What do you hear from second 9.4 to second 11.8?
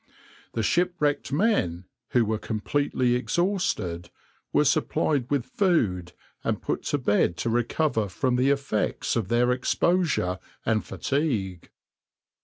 exposure and fatigue.